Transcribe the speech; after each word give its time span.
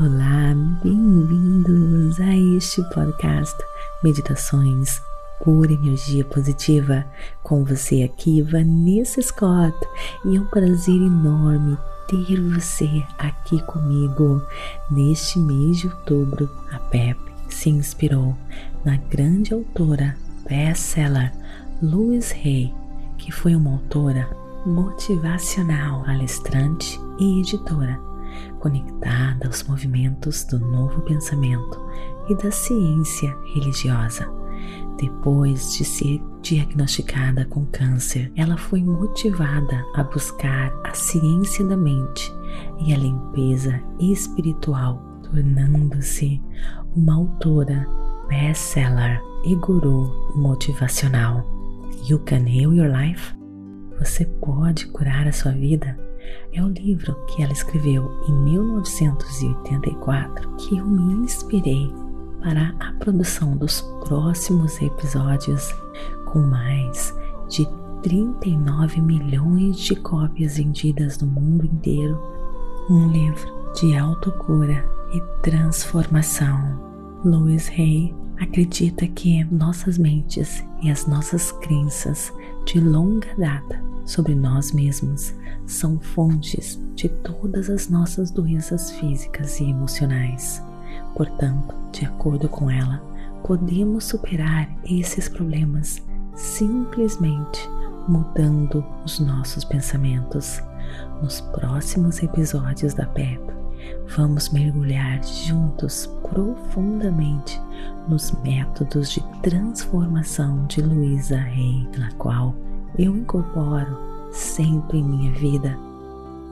Olá, 0.00 0.54
bem-vindos 0.82 2.18
a 2.18 2.34
este 2.34 2.82
podcast 2.94 3.54
Meditações 4.02 5.02
por 5.44 5.70
Energia 5.70 6.24
Positiva. 6.24 7.04
Com 7.42 7.62
você 7.62 8.02
aqui, 8.02 8.40
Vanessa 8.40 9.20
Scott, 9.20 9.76
e 10.24 10.34
é 10.34 10.40
um 10.40 10.46
prazer 10.46 10.94
enorme 10.94 11.76
ter 12.08 12.40
você 12.40 13.04
aqui 13.18 13.62
comigo. 13.66 14.42
Neste 14.90 15.38
mês 15.38 15.76
de 15.76 15.88
outubro, 15.88 16.48
a 16.72 16.78
Pep 16.78 17.20
se 17.50 17.68
inspirou 17.68 18.34
na 18.86 18.96
grande 18.96 19.52
autora 19.52 20.16
best-seller 20.48 21.30
Louise 21.82 22.32
Hay, 22.32 22.74
que 23.18 23.30
foi 23.30 23.54
uma 23.54 23.72
autora 23.72 24.26
motivacional, 24.64 26.02
palestrante 26.02 26.98
e 27.20 27.40
editora 27.40 28.11
conectada 28.58 29.46
aos 29.46 29.62
movimentos 29.64 30.44
do 30.44 30.58
novo 30.58 31.02
pensamento 31.02 31.80
e 32.28 32.34
da 32.36 32.50
ciência 32.50 33.36
religiosa. 33.54 34.30
Depois 34.96 35.74
de 35.74 35.84
ser 35.84 36.22
diagnosticada 36.40 37.44
com 37.46 37.66
câncer, 37.66 38.32
ela 38.36 38.56
foi 38.56 38.82
motivada 38.82 39.84
a 39.94 40.04
buscar 40.04 40.72
a 40.84 40.94
ciência 40.94 41.64
da 41.64 41.76
mente 41.76 42.32
e 42.86 42.92
a 42.92 42.98
limpeza 42.98 43.80
espiritual, 43.98 45.02
tornando-se 45.24 46.40
uma 46.94 47.14
autora 47.14 47.86
best-seller 48.28 49.20
e 49.44 49.54
guru 49.56 50.32
motivacional. 50.36 51.44
You 52.08 52.18
Can 52.20 52.46
Heal 52.48 52.72
Your 52.72 52.90
Life? 52.90 53.34
Você 53.98 54.24
pode 54.24 54.86
curar 54.88 55.26
a 55.26 55.32
sua 55.32 55.52
vida? 55.52 55.96
É 56.52 56.62
o 56.62 56.68
livro 56.68 57.14
que 57.26 57.42
ela 57.42 57.52
escreveu 57.52 58.10
em 58.28 58.32
1984 58.44 60.56
que 60.56 60.78
eu 60.78 60.86
me 60.86 61.24
inspirei 61.24 61.92
para 62.42 62.74
a 62.80 62.92
produção 62.98 63.56
dos 63.56 63.80
próximos 64.04 64.80
episódios 64.80 65.74
com 66.26 66.40
mais 66.40 67.14
de 67.48 67.66
39 68.02 69.00
milhões 69.00 69.78
de 69.78 69.96
cópias 69.96 70.56
vendidas 70.56 71.18
no 71.18 71.26
mundo 71.26 71.64
inteiro. 71.64 72.20
Um 72.90 73.08
livro 73.08 73.72
de 73.74 73.96
autocura 73.96 74.84
e 75.12 75.20
transformação. 75.40 76.80
Louis 77.24 77.70
Hay 77.70 78.14
acredita 78.42 79.06
que 79.06 79.44
nossas 79.44 79.96
mentes 79.96 80.64
e 80.82 80.90
as 80.90 81.06
nossas 81.06 81.52
crenças 81.52 82.32
de 82.66 82.80
longa 82.80 83.28
data 83.38 83.82
sobre 84.04 84.34
nós 84.34 84.72
mesmos 84.72 85.32
são 85.64 85.98
fontes 86.00 86.78
de 86.94 87.08
todas 87.08 87.70
as 87.70 87.88
nossas 87.88 88.30
doenças 88.30 88.90
físicas 88.92 89.60
e 89.60 89.70
emocionais. 89.70 90.60
Portanto, 91.14 91.74
de 91.92 92.04
acordo 92.04 92.48
com 92.48 92.68
ela, 92.68 92.98
podemos 93.46 94.04
superar 94.04 94.68
esses 94.84 95.28
problemas 95.28 96.02
simplesmente 96.34 97.68
mudando 98.08 98.84
os 99.04 99.20
nossos 99.20 99.64
pensamentos. 99.64 100.60
Nos 101.22 101.40
próximos 101.40 102.20
episódios 102.22 102.92
da 102.92 103.06
PEP, 103.06 103.40
vamos 104.16 104.50
mergulhar 104.50 105.22
juntos 105.24 106.06
profundamente 106.22 107.60
nos 108.08 108.32
métodos 108.42 109.10
de 109.10 109.22
transformação 109.42 110.66
de 110.66 110.82
Luísa 110.82 111.38
Rey, 111.38 111.88
na 111.98 112.10
qual 112.12 112.54
eu 112.98 113.16
incorporo 113.16 113.96
sempre 114.30 114.98
em 114.98 115.04
minha 115.04 115.32
vida. 115.32 115.78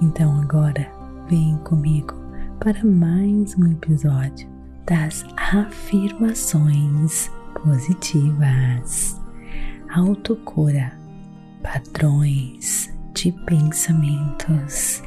Então 0.00 0.40
agora 0.40 0.88
vem 1.28 1.56
comigo 1.58 2.14
para 2.60 2.84
mais 2.84 3.56
um 3.56 3.72
episódio 3.72 4.48
das 4.86 5.24
afirmações 5.36 7.30
positivas. 7.62 9.20
Autocura, 9.94 10.92
padrões 11.62 12.92
de 13.14 13.32
pensamentos, 13.46 15.02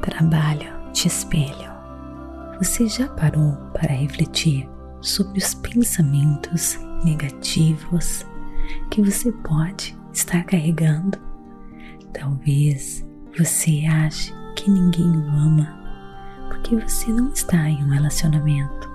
trabalho 0.00 0.81
de 0.92 1.08
espelho. 1.08 1.72
Você 2.58 2.86
já 2.86 3.08
parou 3.08 3.56
para 3.72 3.92
refletir 3.92 4.68
sobre 5.00 5.38
os 5.38 5.54
pensamentos 5.54 6.78
negativos 7.04 8.24
que 8.90 9.02
você 9.02 9.32
pode 9.32 9.96
estar 10.12 10.44
carregando? 10.44 11.18
Talvez 12.12 13.04
você 13.36 13.84
ache 13.86 14.32
que 14.56 14.70
ninguém 14.70 15.10
o 15.10 15.30
ama 15.30 15.82
porque 16.48 16.76
você 16.76 17.10
não 17.10 17.28
está 17.32 17.68
em 17.68 17.82
um 17.82 17.88
relacionamento, 17.88 18.90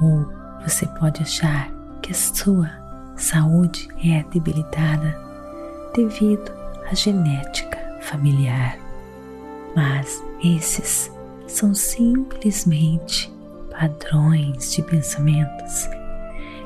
ou 0.00 0.26
você 0.62 0.86
pode 0.98 1.20
achar 1.22 1.70
que 2.00 2.12
a 2.12 2.14
sua 2.14 2.70
saúde 3.16 3.88
é 4.04 4.22
debilitada 4.30 5.18
devido 5.94 6.52
à 6.90 6.94
genética 6.94 7.78
familiar. 8.02 8.78
Mas 9.74 10.22
esses 10.42 11.10
são 11.46 11.74
simplesmente 11.74 13.32
padrões 13.70 14.72
de 14.72 14.82
pensamentos. 14.82 15.88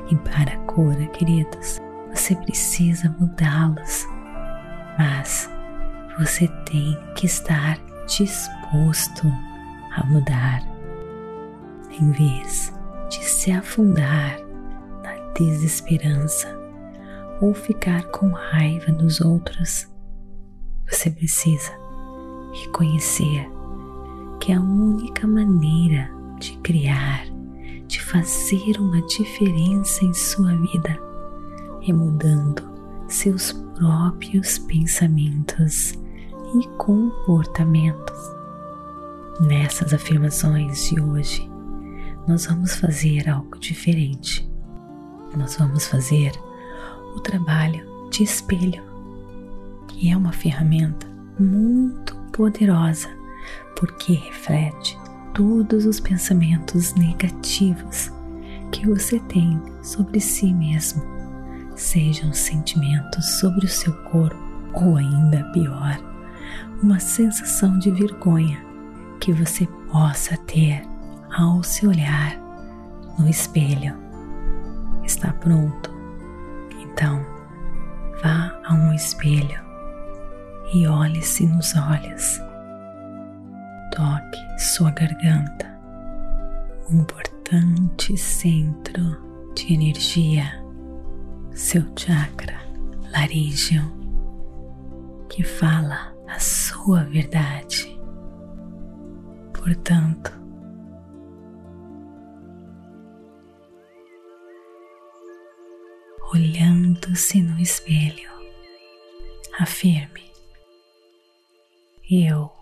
E 0.09 0.15
para 0.15 0.53
a 0.53 0.57
cura, 0.65 1.05
queridos, 1.07 1.79
você 2.13 2.35
precisa 2.35 3.15
mudá-los. 3.19 4.05
Mas 4.97 5.49
você 6.19 6.47
tem 6.65 6.97
que 7.15 7.25
estar 7.25 7.79
disposto 8.07 9.27
a 9.95 10.05
mudar, 10.07 10.61
em 11.99 12.11
vez 12.11 12.73
de 13.09 13.23
se 13.23 13.51
afundar 13.51 14.37
na 15.03 15.13
desesperança 15.33 16.57
ou 17.41 17.53
ficar 17.53 18.03
com 18.07 18.29
raiva 18.29 18.91
dos 18.91 19.21
outros. 19.21 19.87
Você 20.89 21.09
precisa 21.09 21.71
reconhecer 22.53 23.49
que 24.41 24.51
a 24.51 24.59
única 24.59 25.27
maneira 25.27 26.11
de 26.39 26.57
criar, 26.57 27.27
de 27.85 28.01
fazer 28.01 28.79
uma 28.79 28.99
diferença 29.03 30.03
em 30.03 30.13
sua 30.15 30.55
vida 30.57 30.99
é 31.87 31.93
mudando 31.93 32.63
seus 33.07 33.53
próprios 33.75 34.57
pensamentos 34.57 35.93
e 36.59 36.67
comportamentos. 36.79 38.17
Nessas 39.41 39.93
afirmações 39.93 40.89
de 40.89 40.99
hoje, 40.99 41.47
nós 42.27 42.47
vamos 42.47 42.75
fazer 42.75 43.29
algo 43.29 43.59
diferente. 43.59 44.49
Nós 45.37 45.55
vamos 45.55 45.85
fazer 45.85 46.31
o 47.15 47.19
trabalho 47.19 47.85
de 48.09 48.23
espelho, 48.23 48.83
que 49.87 50.09
é 50.09 50.17
uma 50.17 50.31
ferramenta 50.31 51.05
muito 51.39 52.15
poderosa 52.31 53.20
porque 53.75 54.13
reflete 54.13 54.97
todos 55.33 55.85
os 55.85 55.99
pensamentos 55.99 56.93
negativos 56.93 58.11
que 58.71 58.87
você 58.87 59.19
tem 59.21 59.61
sobre 59.81 60.19
si 60.19 60.53
mesmo, 60.53 61.01
sejam 61.75 62.33
sentimentos 62.33 63.39
sobre 63.39 63.65
o 63.65 63.69
seu 63.69 63.93
corpo 64.03 64.37
ou 64.73 64.97
ainda 64.97 65.43
pior, 65.51 65.99
uma 66.81 66.99
sensação 66.99 67.77
de 67.77 67.91
vergonha 67.91 68.63
que 69.19 69.31
você 69.33 69.67
possa 69.91 70.37
ter 70.37 70.81
ao 71.31 71.63
se 71.63 71.85
olhar 71.85 72.37
no 73.17 73.27
espelho. 73.27 73.95
Está 75.03 75.33
pronto? 75.33 75.91
Então, 76.79 77.23
vá 78.23 78.59
a 78.65 78.73
um 78.73 78.93
espelho 78.93 79.59
e 80.73 80.87
olhe-se 80.87 81.45
nos 81.45 81.75
olhos. 81.75 82.50
Toque 83.91 84.59
sua 84.59 84.89
garganta, 84.91 85.79
um 86.89 87.01
importante 87.01 88.17
centro 88.17 89.51
de 89.53 89.73
energia, 89.73 90.63
seu 91.53 91.83
chakra 91.97 92.57
laríngeo, 93.11 93.83
que 95.29 95.43
fala 95.43 96.15
a 96.27 96.39
sua 96.39 97.03
verdade. 97.03 97.99
Portanto, 99.53 100.31
olhando-se 106.33 107.41
no 107.41 107.59
espelho, 107.59 108.31
afirme: 109.59 110.31
Eu 112.09 112.60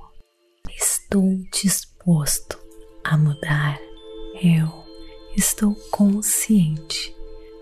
estou 1.09 1.43
disposto 1.51 2.59
a 3.03 3.17
mudar. 3.17 3.79
Eu 4.43 4.67
estou 5.35 5.73
consciente 5.89 7.11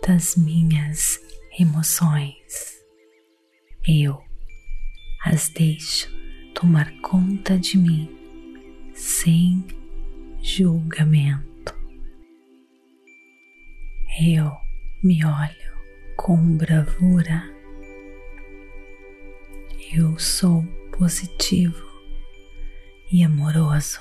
das 0.05 0.35
minhas 0.35 1.17
emoções. 1.57 2.75
Eu 3.87 4.21
as 5.23 5.47
deixo 5.47 6.11
tomar 6.53 6.91
conta 6.99 7.57
de 7.57 7.77
mim 7.77 8.09
sem 8.93 9.65
julgamento. 10.41 11.73
Eu 14.21 14.51
me 15.01 15.23
olho 15.23 15.77
com 16.17 16.57
bravura. 16.57 17.43
Eu 19.93 20.19
sou 20.19 20.65
positivo 20.91 21.86
e 23.11 23.23
amoroso. 23.23 23.99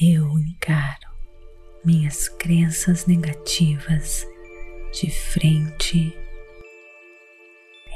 Eu 0.00 0.38
encaro 0.38 1.08
minhas 1.84 2.28
crenças 2.28 3.06
negativas 3.06 4.26
de 4.92 5.10
frente. 5.10 6.16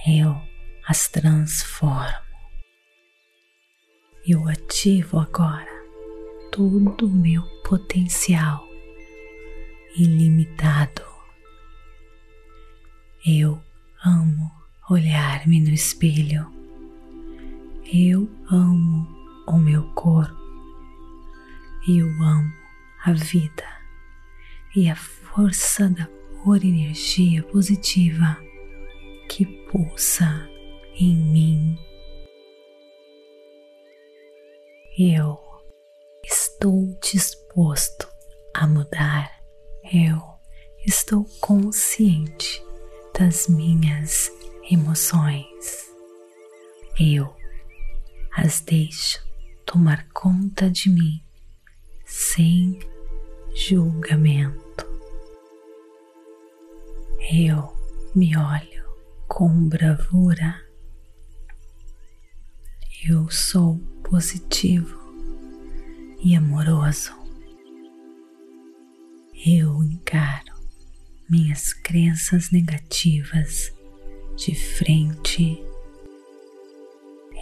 Eu 0.06 0.40
as 0.86 1.08
transformo. 1.08 2.28
Eu 4.26 4.48
ativo 4.48 5.18
agora 5.18 5.68
todo 6.52 7.06
o 7.06 7.10
meu 7.10 7.42
potencial 7.64 8.64
ilimitado. 9.96 11.02
Eu 13.26 13.60
amo 14.04 14.50
olhar-me 14.88 15.60
no 15.60 15.70
espelho. 15.70 16.57
Eu 17.90 18.28
amo 18.50 19.08
o 19.46 19.56
meu 19.56 19.82
corpo. 19.94 20.36
Eu 21.88 22.06
amo 22.22 22.52
a 23.02 23.14
vida 23.14 23.64
e 24.76 24.90
a 24.90 24.94
força 24.94 25.88
da 25.88 26.06
pura 26.42 26.66
energia 26.66 27.42
positiva 27.44 28.36
que 29.30 29.46
pulsa 29.70 30.46
em 31.00 31.16
mim. 31.16 31.78
Eu 34.98 35.40
estou 36.22 36.94
disposto 37.02 38.06
a 38.52 38.66
mudar. 38.66 39.32
Eu 39.90 40.20
estou 40.86 41.24
consciente 41.40 42.62
das 43.18 43.48
minhas 43.48 44.30
emoções. 44.70 45.88
Eu 47.00 47.37
as 48.40 48.60
deixo 48.60 49.20
tomar 49.66 50.08
conta 50.10 50.70
de 50.70 50.88
mim 50.88 51.20
sem 52.06 52.78
julgamento. 53.52 54.86
Eu 57.32 57.76
me 58.14 58.36
olho 58.36 58.84
com 59.26 59.68
bravura. 59.68 60.64
Eu 63.08 63.28
sou 63.28 63.78
positivo 64.08 64.96
e 66.22 66.36
amoroso. 66.36 67.12
Eu 69.44 69.82
encaro 69.82 70.54
minhas 71.28 71.72
crenças 71.72 72.52
negativas 72.52 73.72
de 74.36 74.54
frente. 74.54 75.60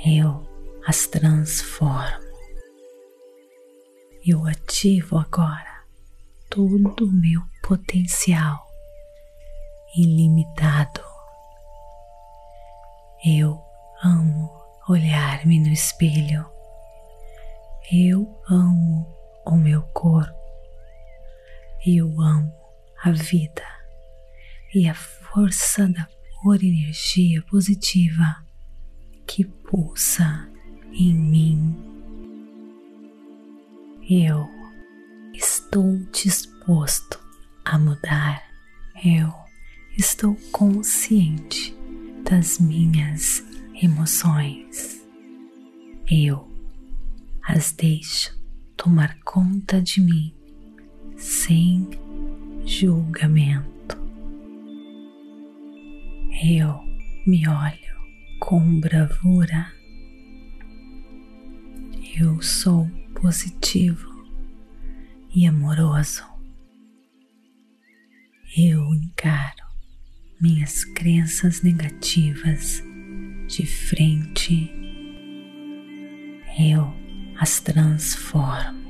Eu 0.05 0.46
as 0.87 1.09
transformo. 1.09 2.25
Eu 4.25 4.47
ativo 4.47 5.19
agora 5.19 5.85
todo 6.49 7.05
o 7.05 7.13
meu 7.13 7.43
potencial 7.61 8.65
ilimitado. 9.97 11.03
Eu 13.25 13.61
amo 14.05 14.49
olhar-me 14.89 15.59
no 15.59 15.73
espelho. 15.73 16.49
Eu 17.93 18.41
amo 18.49 19.13
o 19.45 19.57
meu 19.57 19.83
corpo. 19.89 20.37
Eu 21.85 22.21
amo 22.21 22.53
a 23.03 23.11
vida 23.11 23.67
e 24.73 24.89
a 24.89 24.95
força 24.95 25.89
da 25.89 26.09
pura 26.43 26.65
energia 26.65 27.43
positiva 27.43 28.45
que 29.27 29.45
pulsa 29.45 30.56
em 30.99 31.13
mim. 31.15 31.77
Eu 34.09 34.49
estou 35.35 35.99
disposto 36.11 37.21
a 37.65 37.79
mudar. 37.79 38.43
Eu 39.05 39.31
estou 39.97 40.37
consciente 40.53 41.77
das 42.29 42.59
minhas 42.59 43.45
emoções. 43.83 45.05
Eu 46.11 46.51
as 47.43 47.73
deixo 47.73 48.35
tomar 48.77 49.19
conta 49.25 49.83
de 49.83 50.01
mim 50.01 50.35
sem 51.17 51.91
julgamento. 52.65 53.99
Eu 56.43 56.81
me 57.27 57.47
olho 57.47 57.97
com 58.41 58.81
bravura. 58.81 59.76
Eu 62.19 62.41
sou 62.41 62.91
positivo 63.21 64.09
e 65.35 65.47
amoroso. 65.47 66.25
Eu 68.57 68.95
encaro 68.95 69.67
minhas 70.41 70.83
crenças 70.83 71.61
negativas 71.61 72.83
de 73.47 73.67
frente, 73.67 74.73
eu 76.59 76.91
as 77.39 77.61
transformo. 77.61 78.87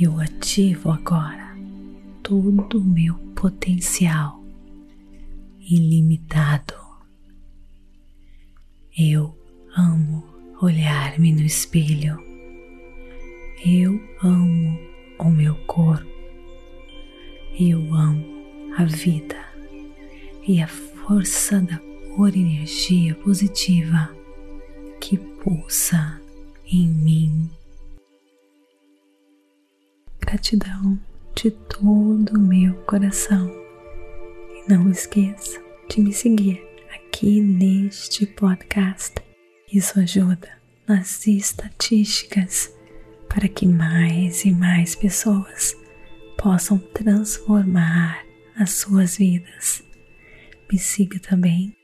Eu 0.00 0.18
ativo 0.18 0.90
agora 0.90 1.54
todo 2.22 2.78
o 2.78 2.84
meu 2.84 3.14
potencial 3.34 4.42
ilimitado. 5.60 6.74
Eu 8.96 9.38
amo 9.76 10.35
olhar-me 10.60 11.32
no 11.32 11.42
espelho. 11.42 12.18
Eu 13.64 14.00
amo 14.22 14.78
o 15.18 15.30
meu 15.30 15.54
corpo. 15.66 16.06
Eu 17.58 17.94
amo 17.94 18.24
a 18.76 18.84
vida 18.84 19.36
e 20.46 20.60
a 20.60 20.66
força 20.66 21.60
da 21.60 21.78
pura 22.14 22.36
energia 22.36 23.14
positiva 23.16 24.14
que 25.00 25.16
pulsa 25.16 26.20
em 26.66 26.88
mim. 26.88 27.50
Gratidão 30.20 30.98
de 31.34 31.50
todo 31.50 32.34
o 32.34 32.40
meu 32.40 32.74
coração. 32.84 33.50
E 34.54 34.72
não 34.72 34.90
esqueça 34.90 35.62
de 35.88 36.00
me 36.00 36.12
seguir 36.12 36.62
aqui 36.94 37.40
neste 37.40 38.26
podcast. 38.26 39.25
Isso 39.72 39.98
ajuda 39.98 40.48
nas 40.86 41.26
estatísticas 41.26 42.72
para 43.28 43.48
que 43.48 43.66
mais 43.66 44.44
e 44.44 44.52
mais 44.52 44.94
pessoas 44.94 45.76
possam 46.38 46.78
transformar 46.78 48.24
as 48.56 48.70
suas 48.70 49.16
vidas. 49.16 49.82
Me 50.70 50.78
siga 50.78 51.18
também 51.18 51.76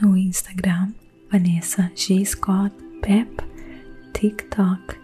no 0.00 0.16
Instagram 0.16 0.92
Vanessa 1.30 1.90
G. 1.94 2.24
Scott 2.24 2.74
Pep, 3.02 3.30
TikTok, 4.14 4.96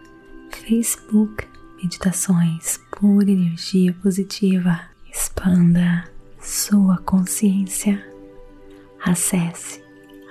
Facebook, 0.50 1.46
Meditações 1.80 2.80
Pura 2.98 3.30
Energia 3.30 3.92
Positiva. 4.02 4.80
Expanda 5.12 6.10
sua 6.40 6.98
consciência. 6.98 8.04
Acesse 9.04 9.80